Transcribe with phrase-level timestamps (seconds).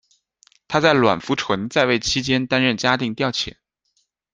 [0.67, 3.53] 他在阮福淳在位期间担任嘉定调遣。